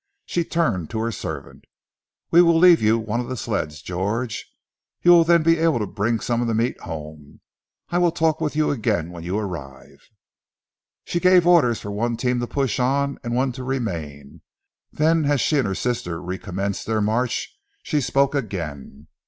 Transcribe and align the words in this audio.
She 0.25 0.43
turned 0.43 0.89
to 0.89 0.97
her 1.01 1.11
servant. 1.11 1.65
"We 2.31 2.41
will 2.41 2.57
leave 2.57 2.81
you 2.81 2.97
one 2.97 3.19
of 3.19 3.27
the 3.29 3.37
sleds, 3.37 3.83
George. 3.83 4.47
You 5.03 5.11
will 5.11 5.23
then 5.23 5.43
be 5.43 5.59
able 5.59 5.77
to 5.77 5.85
bring 5.85 6.19
some 6.19 6.41
of 6.41 6.47
the 6.47 6.55
meat 6.55 6.79
home. 6.79 7.39
I 7.89 7.99
will 7.99 8.11
talk 8.11 8.41
with 8.41 8.55
you 8.55 8.71
again 8.71 9.11
when 9.11 9.23
you 9.23 9.37
arrive." 9.37 9.99
She 11.05 11.19
gave 11.19 11.45
orders 11.45 11.81
for 11.81 11.91
one 11.91 12.17
team 12.17 12.39
to 12.39 12.47
push 12.47 12.79
on 12.79 13.19
and 13.23 13.35
one 13.35 13.51
to 13.51 13.63
remain, 13.63 14.41
then 14.91 15.25
as 15.25 15.39
she 15.39 15.59
and 15.59 15.67
her 15.67 15.75
foster 15.75 15.89
sister 15.93 16.19
recommenced 16.19 16.87
their 16.87 16.99
march 17.01 17.53
she 17.83 18.01
spoke 18.01 18.33
again. 18.33 19.05